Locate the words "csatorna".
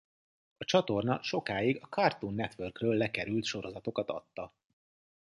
0.65-1.23